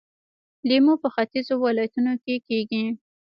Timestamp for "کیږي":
2.47-2.83